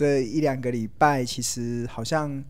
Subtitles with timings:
[0.00, 2.42] 这一两个礼拜，其实好像。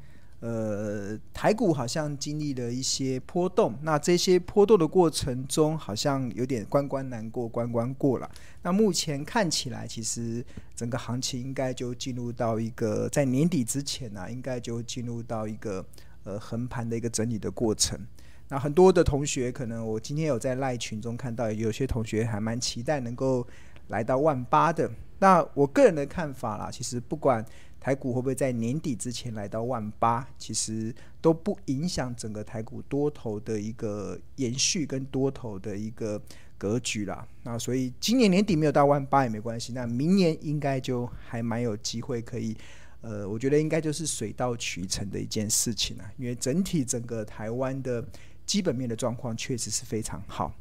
[0.43, 8.31] 呃，台股好像经历了一些波动，那这些波动的过程中，好像有点关关难过关关过了。
[8.63, 10.43] 那目前看起来，其实
[10.75, 15.85] 整个行情应该就进入到一个在年底之前呢、应该就进入到一个
[16.25, 18.01] 呃横盘的一个整理的过程。
[18.49, 23.47] 那很多的同学，可能我今天有在赖群中看到，有些同学还蛮期待能够
[23.89, 24.91] 来到万八的。
[25.21, 27.47] 那我个人的看法啦，其实不管。
[27.81, 30.29] 台股会不会在年底之前来到万八？
[30.37, 36.21] 其实都不影响整个台股多头的一个延续跟多头的一个
[36.59, 37.27] 格局啦。
[37.43, 39.73] 那所以今年年底没有到万八也没关系。
[39.73, 42.55] 那明年应该就还蛮有机会可以，
[43.01, 46.05] 呃，我觉得应该就是水到渠成的一件事情啊。
[46.19, 48.05] 因为整体整个台湾的
[48.45, 50.53] 基本面的状况确实是非常好。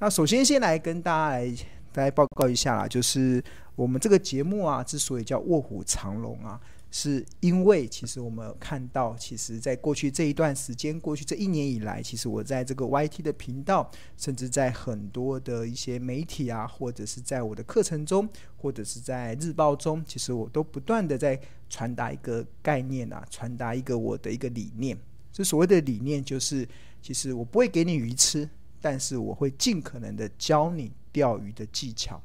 [0.00, 1.50] 那首先先来跟大家来
[1.94, 3.42] 大家报告一下啦，就是。
[3.78, 24.98] 我们这个节目啊，之所以叫卧虎藏龙啊，是因为其实我们看到，其实在过去这一段时间，过去这一年以来，其实我在这个 YT 的频道，甚至在很多的一些媒体啊，或者是在我的课程中，或者是在日报中，其实我都不断的在传达一个概念啊，传达一个我的一个理念。
[25.32, 26.68] 这所谓的理念就是，
[27.00, 28.50] 其实我不会给你鱼吃，
[28.80, 32.20] 但是我会尽可能的教你钓鱼的技巧。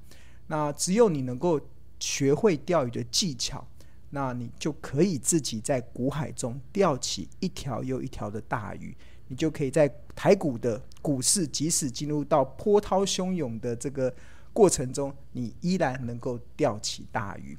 [0.47, 1.59] 那只有你能够
[1.99, 3.65] 学会钓鱼的技巧，
[4.09, 8.95] 那你就可以自己在股海中钓起一条又一条的大鱼。
[9.29, 14.13] 你就可以在台股的股市，即使进入到波涛汹涌的这个
[14.51, 17.57] 过程中，你依然能够钓起大鱼。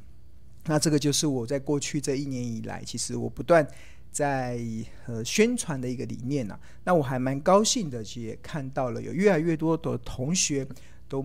[0.67, 3.67] 那这个就是我在过去这一年以来，其实我不断
[4.13, 4.61] 在
[5.07, 6.61] 呃宣传的一个理念啊。
[6.85, 10.69] 那我还蛮高兴的，其实也看到了有越来越多的同学
[11.09, 11.25] 都。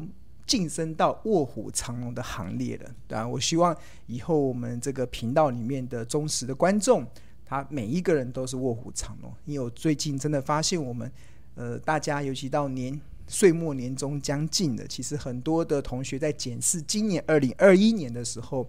[0.49, 7.05] 晋升到卧虎藏龙的行列了，对啊，我希望以后我们这个频道里面的忠实的观众，
[7.45, 9.31] 他每一个人都是卧虎藏龙。
[9.45, 11.11] 因为我最近真的发现，我们
[11.53, 18.67] 呃大家尤其到年岁末年终将近了，其实很多的同学在检视今年二零二一年的时候。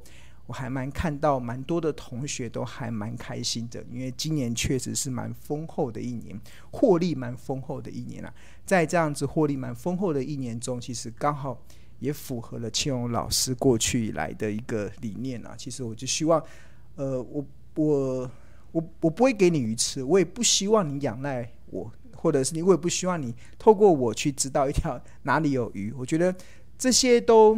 [0.51, 6.37] 我还蛮看到蛮多的同学都还蛮开心的，因为今年确实是蛮丰厚的一年，
[6.73, 8.35] 获利蛮丰厚的一年啊。
[8.67, 11.57] 在这样子获利蛮丰厚的一年中，其实刚好
[12.01, 15.55] 也符合了庆荣老师过去以来的一个理念啊。
[15.57, 16.43] 其实我就希望，
[16.97, 17.47] 呃，我
[17.77, 18.31] 我
[18.73, 25.95] 我我不会给你鱼吃，我也不希望你仰赖我，或者是你，我也不希望你透过我去知道一条哪里有鱼。
[25.97, 26.35] 我觉得
[26.77, 27.57] 这些都。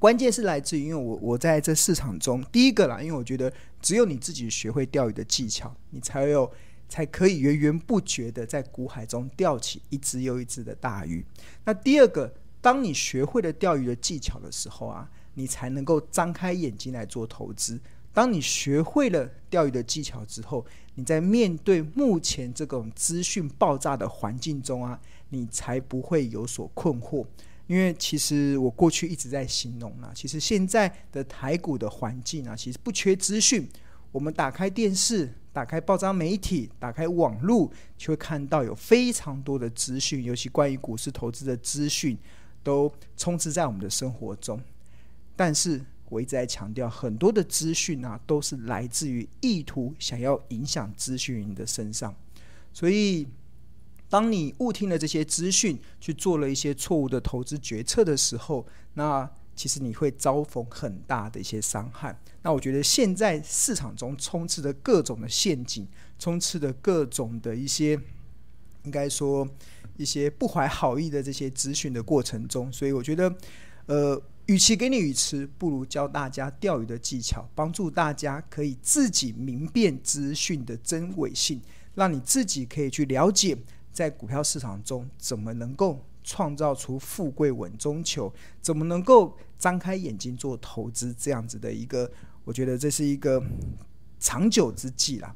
[0.00, 3.52] 关键是来自于，因为我我在这市场中，第一个啦，因为我觉得
[3.82, 6.50] 只有你自己学会钓鱼的技巧，你才有
[6.88, 11.22] 才可以源源不绝的在股海中钓起一只又一只的大鱼。
[11.66, 17.78] 那第二个，当你学会了钓鱼的技巧的时候啊，你才能够张开眼睛来做投资。
[18.12, 27.26] 当你学会了钓鱼的技巧之后，你在面对目前这种资讯爆炸的环境中啊，你才不会有所困惑。
[27.70, 33.64] 因为其实我过去一直在形容啊，其实现在的台股的环境啊，其实不缺资讯。
[34.10, 42.18] 我们打开电视、打开报章媒体、打开网络，就会看到有非常多的资讯，尤其关于股市投资的资讯，
[42.64, 44.60] 都充斥在我们的生活中。
[45.36, 52.12] 但是我一直在强调，很多的资讯啊，都是来自于意图想要影响资讯人的身上，
[52.72, 53.28] 所以。
[54.10, 62.18] 当你误听了这些资讯，去做了一些错误的投资决策的时候，那其实你会遭逢很大的一些伤害。
[62.42, 65.86] 那我觉得现在市场中充斥着各种的陷阱，
[66.18, 67.92] 充斥着各种的一些，
[68.82, 69.48] 应该说
[69.96, 73.32] 一些不怀好意的这些资讯的过程中，所以我觉得，
[73.86, 81.60] 呃，与其给你鱼吃，不如教大家钓鱼的技巧，帮助大家可以自己明辨资讯的真伪性，
[81.94, 83.56] 让你自己可以去了解。
[83.92, 88.32] 在股票市场中，怎么能够创造出富贵稳中求？
[88.60, 91.14] 怎么能够张开眼睛做投资？
[91.18, 92.10] 这样子的一个，
[92.44, 93.42] 我觉得这是一个
[94.18, 95.34] 长久之计啦。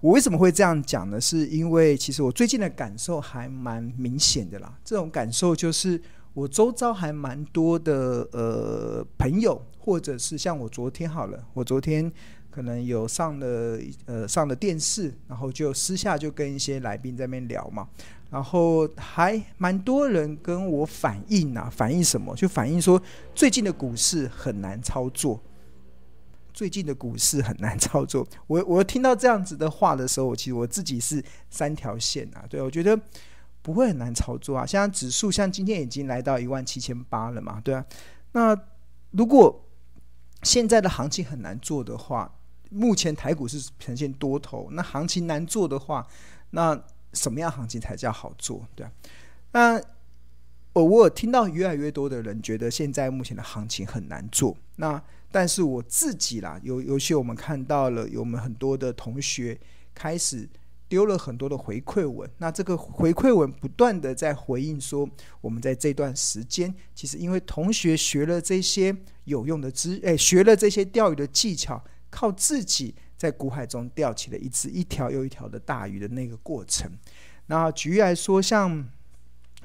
[0.00, 1.20] 我为什么会这样讲呢？
[1.20, 4.78] 是因为其实我最近的感受还蛮明显的啦。
[4.84, 6.00] 这种感受就是，
[6.32, 12.12] 我周遭还蛮多的呃朋友，或者是像我昨天好了，我昨天。
[12.54, 17.88] 可能有上了呃上了电视，然后就私下就跟一些来宾在那边聊嘛，
[18.30, 22.32] 然后还蛮多人跟我反映啊，反映什么？
[22.36, 23.02] 就反映说
[23.34, 25.42] 最近的股市很难操作，
[26.52, 28.24] 最近的股市很难操作。
[28.46, 32.96] 我我听到这样子的话的时候，我其实我自己是三条线啊，对，我觉得
[33.62, 34.64] 不会很难操作啊。
[34.64, 37.84] 像指数，像今天已经来到一万七千八了嘛，对啊。
[38.30, 38.56] 那
[39.10, 39.60] 如果
[40.44, 42.32] 现在的行情很难做的话，
[42.70, 46.06] 目前台股是呈现多头，那行情难做的话，
[46.50, 46.80] 那
[47.12, 48.66] 什么样行情才叫好做？
[48.74, 48.92] 对啊，
[49.52, 49.80] 那
[50.72, 59.58] 我我有听到越来越多的人觉得现在目前的行情很难做，那但是我自己啦，有尤其我们看到了有我们很多的同学
[59.94, 60.48] 开始。
[60.86, 65.08] 丢了很多的回馈文，那这个回馈文不断的在回应说，
[65.40, 68.94] 我们在这段时间，其实因为同学学了这些
[69.24, 71.82] 有用的知，诶，学了这些钓鱼的技巧，
[72.14, 76.88] 靠自己在股海中钓起了一只一条又一条的大鱼的那个过程。
[77.46, 78.88] 那举例来说，像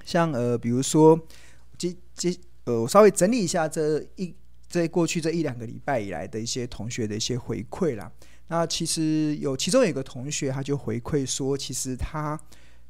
[0.04, 1.19] 像呃，比如说，
[1.78, 4.34] 这这呃，我稍微整理一下这一
[4.68, 8.12] 在过去这一两个礼拜以来的一些同学的一些回馈啦。
[8.48, 12.36] 那其实有其中有一个同学，他就回馈说，其实他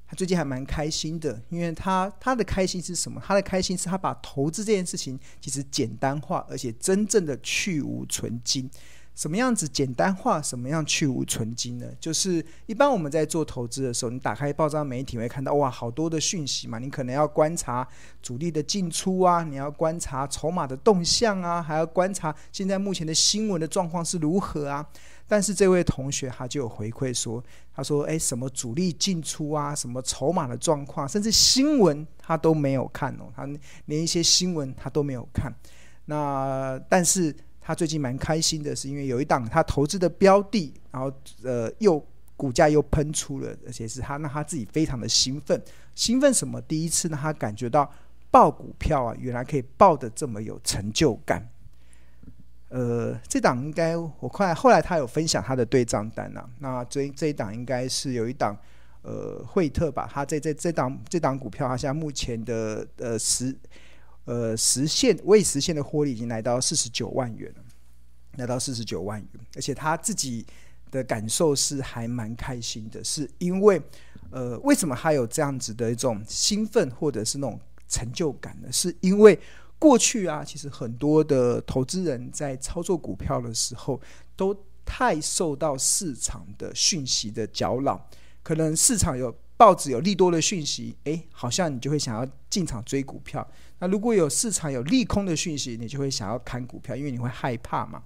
[0.07, 3.21] 他最近还蛮开心的，因为他他的开心是什么？
[3.23, 8.69] 他的开心是他把投资这件事情其实简单化，而且真正的去无存菁。
[9.19, 10.41] 什么样子简单化？
[10.41, 11.85] 什么样去无存金呢？
[11.99, 17.85] 就是一般我们在做投资的时候，你打开报章媒体会看到哇，好多的讯息嘛，你可能要观察
[18.21, 24.87] 主力的进出啊，你要观察筹码的动向啊，还要观察现在目前的新闻的状况是如何啊。
[25.27, 27.43] 但是这位同学他就有回馈说，
[27.75, 33.45] 他说：“诶，什么主力进出啊，什么筹码的状况，甚至新闻他都没有看哦，他
[33.87, 35.53] 连一些新闻他都没有看。
[36.05, 37.35] 那但是
[37.69, 41.13] 他最近蛮开心的，是因为有一档他投资的标的，然后
[41.43, 42.03] 呃又
[42.35, 45.61] 股价又喷出了，而且是他让他自己非常的兴奋。
[45.93, 46.59] 兴奋什么？
[46.63, 47.87] 第一次呢，他感觉到
[48.31, 51.47] 抱股票啊，原来可以抱得这么有成就感。”
[52.69, 56.49] 呃，这档应该我快后来他有分享他的对账单、啊。
[56.57, 58.57] 那这这一档应该是有一档
[59.03, 63.55] 呃惠特吧，他这这这档这档股票，他现在目前的呃十
[64.29, 67.63] 呃实现未实现的获利已经来到四十九万元了，
[68.37, 70.45] 来到四十九万元，而且他自己
[70.91, 73.81] 的感受是还蛮开心的，是因为
[74.29, 78.71] 呃为什么他有这样子的一种兴奋或者是那种成就感呢？
[78.71, 79.39] 是因为。
[79.81, 83.97] 过去啊，其实很多的投资人在操作股票的时候，
[84.35, 84.53] 都
[84.83, 88.09] 太受到市场的讯息的搅扰。
[88.43, 93.45] 可能市场有报纸有利多的讯息，诶，好像你就会想要进场追股票。
[93.79, 98.01] 那如果有市场有利空的讯息，你就会想要看股票，因为你会害怕嘛。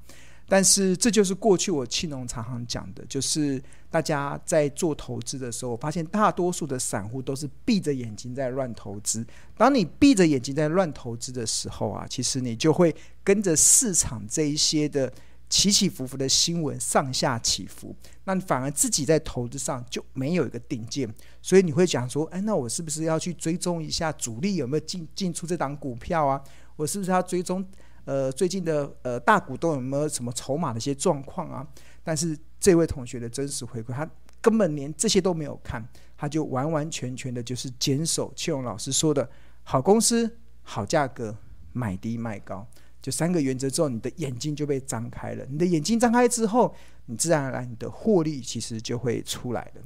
[0.47, 3.61] 但是这就是过去我庆农常常讲的，就是
[3.91, 9.23] 大家在做投资的时候，我发现大多数的散户都是闭着眼睛在乱投资。
[9.55, 15.13] 当你闭着眼睛在乱投资的时候啊，其实你就会跟着市场这一些的
[15.53, 21.07] 起起伏伏的新闻上下起伏，那你反而自己在投资上就没有一个定见，
[21.43, 26.41] 所以你会讲说，哎，那我是不是要去追踪一下主力有没有进进出这档股票啊？
[26.75, 27.63] 我是不是要追踪？
[28.05, 31.63] 呃，最近的呃大股东有没有什么筹码的一些状况啊？
[32.03, 34.09] 但是这位同学的真实回馈，他
[34.41, 39.29] 根本连这些都没有看，他就完完全全的就是坚守庆荣老师说的
[39.61, 41.37] 好公司、好价格、
[41.73, 42.67] 买低卖高，
[43.03, 45.45] 就三个原则之后，你的眼睛就被张开了。
[45.49, 46.73] 你的眼睛张开之后，
[47.07, 49.81] 你自然而然你的获利其实就会出来了。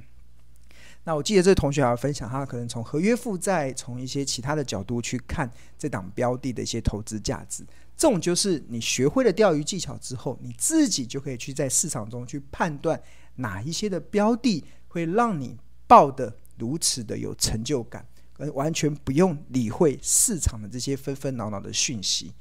[1.03, 7.65] 那我记得这个同学还要分享，他可能从合约负债，从一些其他的角度去看这档标的的一些投资价值。
[7.95, 13.01] 这种就是你学会了钓鱼技巧之后，你自己就可以去在市场中去判断
[13.37, 18.05] 哪一些的标的会让你抱得如此的有成就感，
[18.37, 22.31] 而完全不用理会市场的这些纷纷扰扰的讯息。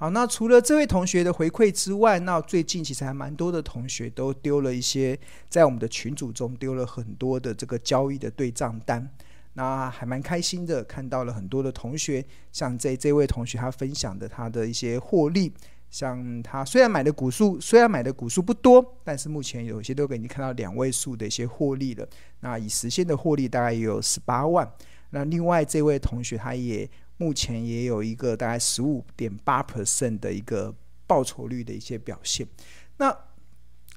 [0.00, 5.18] 好，那除了这位同学的回馈之外，那最近其实还蛮多的同学都丢了一些
[5.50, 9.06] 在我们的群组中丢了很多的这个交易的对账单。
[9.52, 15.52] 那还蛮开心的，看到了很多的同学，像这这位同学他分享的他的一些获利，
[15.90, 22.08] 像他虽然买的股数虽然买的股数不多，但是目前有些都给你看到两位数的一些获利了。
[22.40, 24.66] 那已实现的获利大概也有十八万。
[25.10, 26.88] 那另外这位同学他也
[27.20, 30.74] 目前也有一个大概十五点八 percent 的一个
[31.06, 32.48] 报酬率的一些表现。
[32.96, 33.16] 那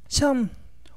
[0.07, 0.47] 像。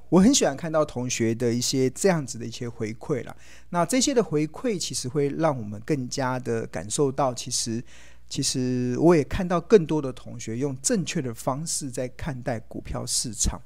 [0.08, 3.36] 我很喜欢看到同学的一些这样子的一些回馈了。
[3.70, 7.82] 那这些的回馈其实会让我们更加的感受到，其实
[8.28, 13.60] 其实我也看到更多的同学用正确的方式在看待股票市场。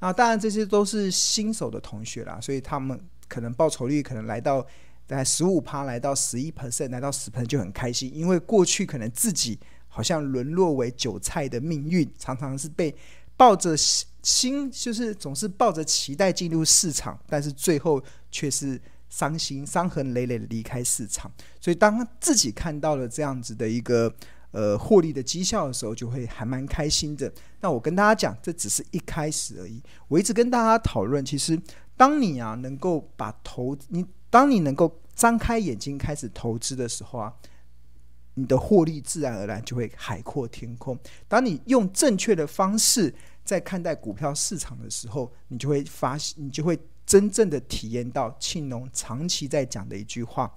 [0.00, 4.64] 那当然这些都是新手的同学啦，所以他们可能报酬率可能来到
[5.06, 9.58] 大概十五趴，来到十一 percent，来到十 percent 就很开心，因为过去可能自己
[9.88, 12.94] 好像沦落为韭菜的命运，常常是被。
[13.38, 21.30] 抱着心，就是总是抱着期待进入市场，但是最后却是伤心、伤痕累累的离开市场。
[21.60, 24.10] 所以，当自己看到了这样子的一个
[24.52, 27.30] 呃获利的绩效的时候，就会还蛮开心的。
[27.60, 29.82] 那我跟大家讲，这只是一开始而已。
[30.08, 31.60] 我一直跟大家讨论，其实
[31.94, 37.32] 当你啊能够把投你，当你能够张开眼睛开始投资的时候啊。
[38.38, 40.94] 你的获利自然而然就会海阔天空。
[41.26, 50.54] 当你用正确的方式在看待股票市场的时候，你就会发现，你就会真正的体验到庆农长期在讲的一句话：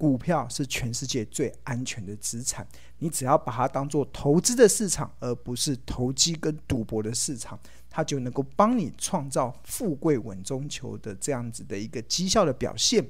[0.00, 2.66] 股票是全世界最安全的资产。
[3.00, 13.06] 你只要把它当做投资的市场，而不是投机跟赌博的市场，它就能够帮你创造富贵稳中求的这样子的一个绩效的表现。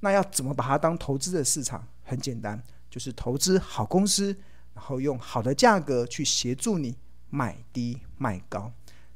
[0.00, 1.86] 那要怎么把它当投资的市场？
[2.02, 2.60] 很简单。
[2.90, 4.34] 就是投资好公司，
[4.74, 6.96] 然后用好的价格去协助你
[7.28, 8.72] 买低卖高，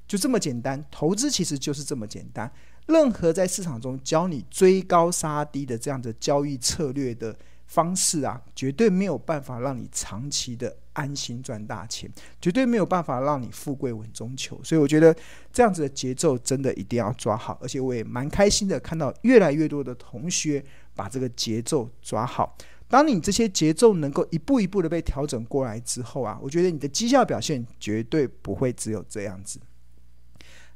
[0.07, 0.85] 就这么简单。
[0.91, 2.53] 投资其实就是这么简单。
[2.87, 7.35] 任何在市场中教你追高杀低的这样的交易策略的
[7.67, 12.11] 方式啊，绝对没有办法让你长期的安心赚大钱，
[12.41, 14.61] 绝对没有办法让你富贵稳中求。
[14.62, 15.17] 所以我觉得
[15.53, 20.62] 这样子的节奏真的一定要抓好，而且我也蛮开心的看到越来越多的同学
[20.95, 22.55] 把这个节奏抓好。
[22.89, 29.59] 当你这些节奏能够一步一步的被调整过来之后啊，我觉得你的绩效表现绝对不会只有这样子。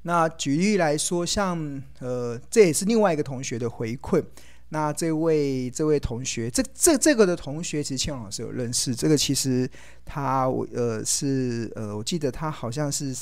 [0.07, 4.25] 那举例来说，像呃，这也是另外一个同学的回馈。
[4.69, 8.95] 那这位这位同学，这这这个的同学，其实庆老师有认识。
[8.95, 9.69] 这个其实
[10.05, 13.13] 他我呃是呃，我记得他好像是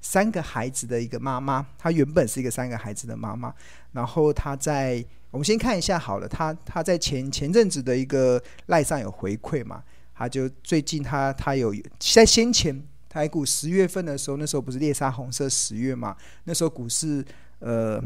[0.00, 1.66] 三个孩子的一个妈妈。
[1.76, 3.52] 他原本是一个三个孩子的妈妈，
[3.92, 5.04] 然后他在。
[5.32, 9.80] 我们先看一下好了，他他在前前阵子的一个赖上有回馈嘛，
[10.12, 17.22] 他就最近他他有在先前台股十月份的时候，那时候不是猎杀红色十月嘛，那时候股市
[17.58, 18.00] 呃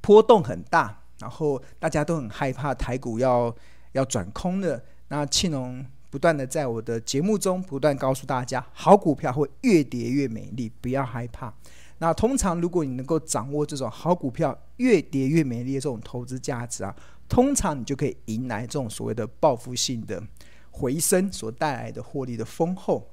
[0.00, 3.54] 波动很大，然后大家都很害怕台股要
[3.92, 11.52] 要转空的，那庆农不断的在我的节目中不断告诉大家，好股票会越跌越美丽，不要害怕。
[11.98, 16.96] 那通常，如果你能够掌握这种好股票越跌越美丽的这种投资价值啊，
[17.28, 20.22] 通常你就可以迎来这种所谓的报复性的
[20.70, 23.06] 回升所带来的获利的丰厚。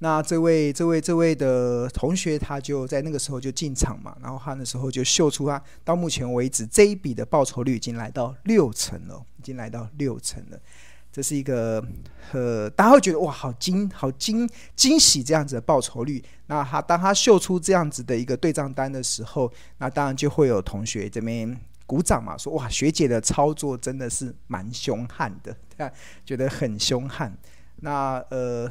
[0.00, 10.60] 那这位、这位、这位的同学，他就在那个时候就进场嘛，然后他那时候就秀出他到目前为止这一笔的报酬率已经来到六成了，已经来到六成了。
[11.10, 11.84] 这是一个
[12.32, 16.22] 呃，大家会觉得哇，好惊，好惊惊喜这样子的报酬率。
[16.46, 25.90] 那他当他秀出这样子的一个对账单的时候，那当然就会有同学这边鼓掌嘛，说哇，学姐的操作真的是蛮凶悍的，对？
[26.24, 27.36] 觉得很凶悍。
[27.80, 28.70] 那呃，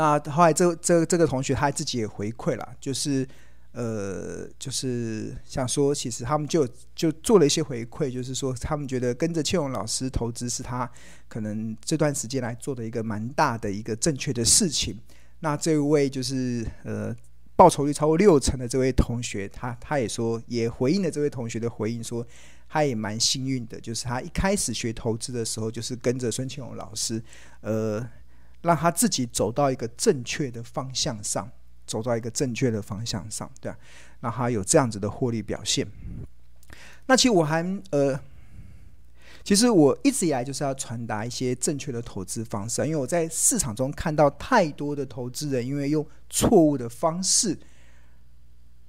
[0.00, 3.26] 那后来这这这个同学他自己也回馈了，就是。
[3.72, 10.90] 呃，就是想说，其实他们就就做了一些回馈，就是说他们觉得跟着庆荣老师投资是他
[11.28, 14.98] 可能这段时间来做的一个蛮大的一个正确的事情。
[15.38, 17.14] 那这位就是呃
[17.54, 22.26] 报酬率超过六成的这位同学，他他也说也回应了这位同学的回应，说
[22.68, 27.22] 他也蛮幸运的，就是他一开始学投资的时候，就是跟着孙庆荣老师，
[27.60, 28.04] 呃，
[28.62, 31.50] 让他自己走到一个正确的方向上。
[31.86, 33.76] 走到一个正确的方向上，对啊，
[34.20, 35.84] 那他有这样子的获利表现。
[37.06, 38.16] 那其实我还呃，
[39.42, 47.58] 其实我一直以来就是要传达一些正确的投资方式，因为我在市场中看到太多的投资人，因为用错误的方式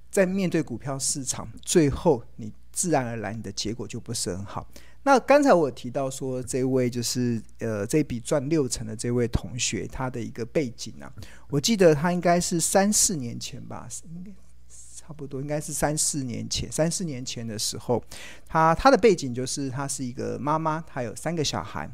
[0.08, 4.66] 在面对股票市场，最后你自然而然你的结果就不是很好。
[5.04, 11.12] 那刚才我提到说，这位就是呃，这笔赚六成的这位同学，他的一个背景啊，
[11.48, 14.30] 我记得他应该是三四年前吧，应该
[14.94, 18.00] 差不多应该是三四年前，三四年前的时候，
[18.46, 21.90] 他他的背景就是他是一个妈妈，他有三个小孩，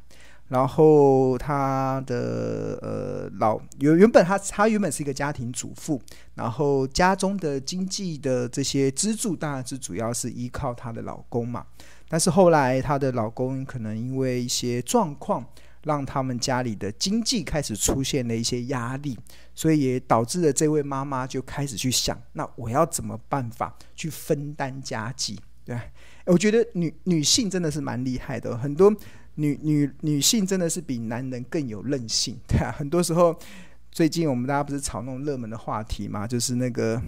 [0.49, 6.01] 然后他的呃老原原本他他原本是一个家庭主妇，
[6.35, 11.67] 然后家中的经济的这些支柱当然是主要是依靠她的老公嘛。
[12.09, 15.45] 但是后来，她的老公可能因为一些状况，
[15.85, 19.19] 让他们家里的经济开始出现了一些压力，
[19.55, 25.39] 所以也导致了这位妈妈就开始去想：那我要怎么办法去分担家计？
[25.67, 25.79] 对，
[26.25, 28.91] 我觉得女女性真的是蛮厉害的，很多
[29.39, 32.37] 女女女性真的是比男人更有韧性。
[32.47, 33.35] 对啊，很多时候，
[33.91, 37.01] 最近我们大家不是炒那种热门的话题嘛，就是那个。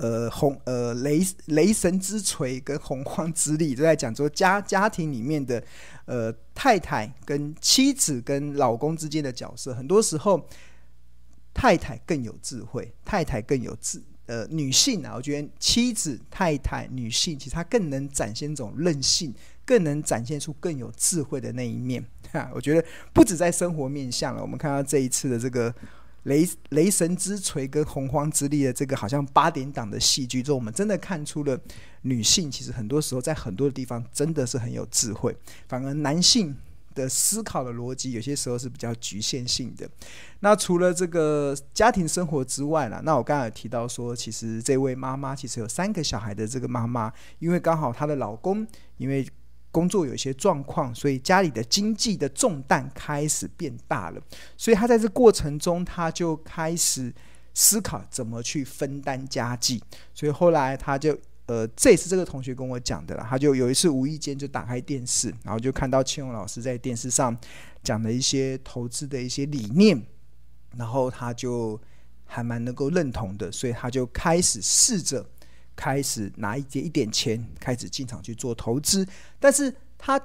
[0.00, 5.60] 呃，洪呃雷雷神之锤跟洪荒之力都在讲说家家庭里面的
[6.04, 10.48] 呃太太跟妻子跟老公之间的角色，很多时候
[11.52, 22.04] 太太更有智慧，太太更有智呃女性啊，我觉得妻子太太女性其实她更能展现这种韧性，更能展现出更有智慧的那一面。
[22.30, 25.74] 哈，我觉得不止在生活面向了，我们看到这一次的这个
[26.24, 31.58] 雷雷神之锤跟洪荒之力的这个好像八点档的戏剧中，我们真的看出了
[32.02, 36.54] 女性其实很多时候在很多的地方真的是很有智慧，反而男性。
[36.98, 39.88] 的思考的逻辑有些时候是比较局限性的。
[40.40, 49.24] 那除了这个家庭生活之外呢，那我刚才有提到说，其实这位妈妈其实有三个小孩的这个妈妈，因为刚好她的老公因为
[49.70, 54.20] 工作有些状况，所以家里的经济的重担开始变大了。
[54.56, 57.14] 所以她在这过程中，她就开始
[57.54, 59.82] 思考怎么去分担家计。
[60.12, 61.16] 所以后来她就。
[61.48, 63.26] 呃，这也是这个同学跟我讲的啦。
[63.28, 67.36] 他就有一次无意间就打开电视，然后就看到庆荣老师在电视上
[67.82, 70.00] 讲的一些投资的一些理念，
[70.76, 71.80] 然后他就
[72.24, 75.28] 还蛮能够认同的，所以他就开始试着
[75.74, 79.04] 开始拿一点一点钱开始进场去做投资，
[79.40, 80.20] 但是他。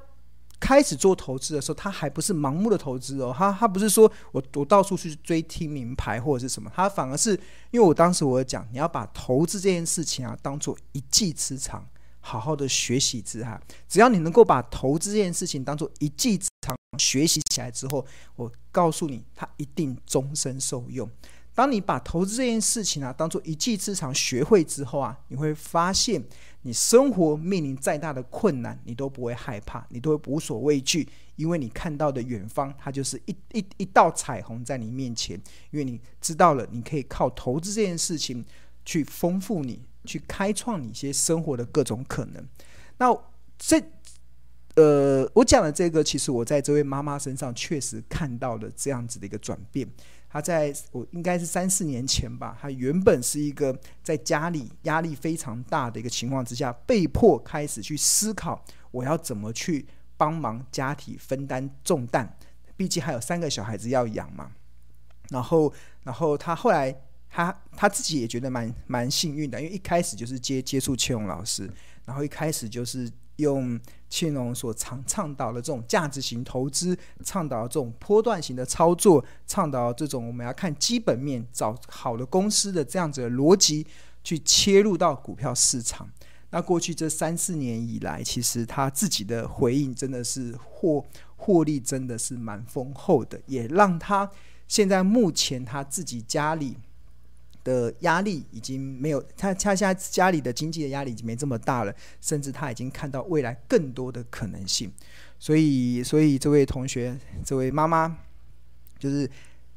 [0.63, 7.31] 开始做投资的时候，他还不是盲目的投资哦，他他不是说我我到处去追听名牌或者是什么，他反而是
[7.71, 11.85] 因为我当时我讲，你要把投资这件事情啊当做一技之长，
[12.21, 18.05] 好好的学习之哈，只要你能够把投资这件事情当做一技之长学习起来之后，
[18.37, 21.09] 我告诉你，他一定终身受用。
[21.55, 26.23] 当你把投资这件事情啊当做一技之长学会之后啊，你会发现。
[26.65, 31.05] 你生活面临再大的困难，你都不会害怕，你都会无所畏惧，
[31.35, 35.37] 因为你看到的远方，它就是一一一道彩虹在你面前。
[35.71, 38.45] 因为你知道了，你可以靠投资这件事情
[38.85, 42.41] 去丰富你，去开创你一些生活的各种可能。
[42.97, 43.13] 那
[43.59, 43.83] 这，
[44.75, 49.85] 呃，我讲的这个，其实我在这位妈妈身上确实看到了这样子的一个转变。
[50.33, 59.85] 他在我应该是三四年前吧，他原本是一个在家里压力非常大的一个情况之下，被迫开始去思考我要怎么去
[60.17, 62.27] 帮忙家庭分担重担，
[62.75, 64.51] 毕竟还有三个小孩子要养嘛。
[65.29, 65.71] 然后，
[66.01, 66.91] 然后他后来
[67.29, 71.71] 他他自己也觉得蛮蛮幸运的，因为一开始就是接接触千荣老师，
[72.05, 73.07] 然后一开始就是。
[73.37, 83.85] 用庆隆所倡倡导的这种价值型投资，倡导这种波段型的操作，倡导这种我们要看基本面、找好的公司的这样子的逻辑
[84.23, 86.09] 去切入到股票市场。
[86.51, 91.03] 那过去这三四年以来，其实他自己的回应真的是获
[91.35, 94.29] 获利真的是蛮丰厚的，也让他
[94.67, 96.77] 现在目前他自己家里。
[97.63, 104.91] 的压力已经没有，他他现在家里的经济的压力已经没这么大了，甚至他已经看到未来更多的可能性。
[105.39, 108.17] 所以，所以这位同学，这位妈妈，
[108.97, 109.29] 就是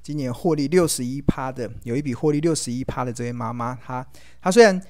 [0.02, 4.06] 今年获利六十一趴的，有一笔获利六十一趴的这位妈妈，她
[4.40, 4.80] 她虽然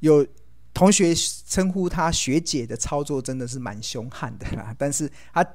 [0.00, 0.26] 有
[0.72, 1.14] 同学
[1.46, 5.46] 称呼她学姐的操作真的是蛮凶悍的啦，但是她。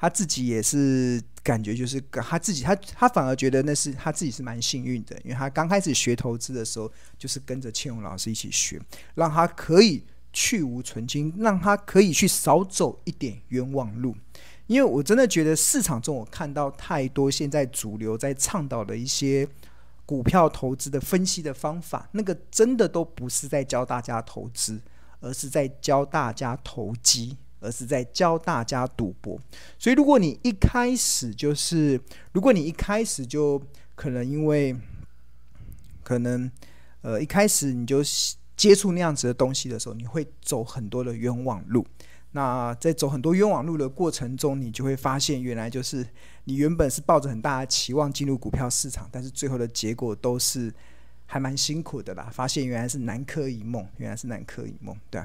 [0.00, 8.78] 她自己也是感觉就是他自己，他他反而觉得那是他自己是蛮幸运的，因为他刚开始学投资的时候，就是跟着庆荣老师一起学，
[9.14, 14.14] 让他可以去无存金，让他可以去少走一点冤枉路。
[14.66, 19.48] 因为我真的觉得市场中我看到太多现在主流在倡导的一些
[20.04, 24.78] 股票投资的分析的方法，那个真的都不是在教大家投资，
[25.20, 27.38] 而是在教大家投机。
[27.60, 29.40] 而是在教大家赌博，
[29.78, 32.00] 所以如果你一开始就是，
[32.32, 33.60] 如果你一开始就
[33.94, 34.76] 可能因为
[36.02, 36.50] 可能
[37.02, 38.02] 呃一开始你就
[38.56, 41.86] 接触那样子的东西的时候，你会走很多的冤枉路。
[42.32, 46.06] 那在走很多冤枉路的过程中，你就会发现，原来就是
[46.44, 50.72] 你原本是抱着很大的期望进入股票市场，但是最后的结果都是
[51.24, 52.28] 还蛮辛苦的啦。
[52.30, 55.22] 发现原来是南柯一梦，原来是南柯一梦，对，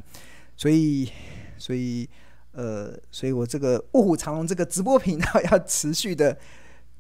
[0.56, 1.12] 所以。
[1.56, 2.10] 所以，
[2.52, 6.38] 呃，所以我这个卧虎藏龙这个直播频道 要持续的、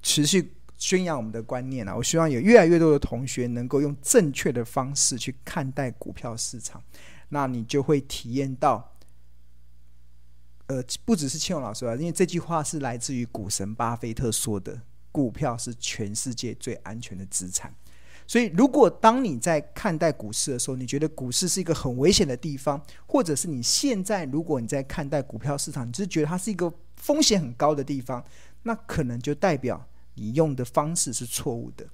[0.01, 1.93] 持续宣扬我们的观念啊！
[1.93, 6.81] 我希望有越来越多的同学能够用正确的方式去看待股票市场，
[7.29, 8.95] 那你就会体验到，
[10.67, 17.75] 呃，不只是庆荣老师啊，因为这句话是来自于股神巴菲特说的：“股票是全世界最安全的资产。”
[18.25, 28.23] 所以，如果当你在看待股市的时候，你觉得股市是一个很危险的地方，或者是你现在如果你在看待股票市场，你就是觉得它是一个风险很高的地方，
[28.63, 31.85] 那可能就代表你用的方式是错误的，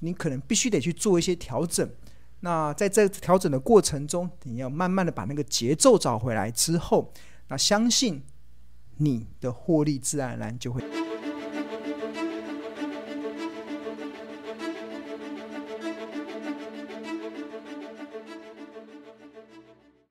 [0.00, 1.88] 你可能必须得去做一些调整。
[2.40, 7.12] 那在这调整的过程中，你要慢慢的把那个节奏找回来之后，
[7.48, 8.22] 那相信
[8.98, 11.07] 你的获利自然而然就会。